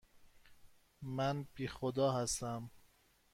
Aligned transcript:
من 1.01 1.43
بی 1.55 1.67
خدا 1.67 2.11
هستم. 2.11 2.69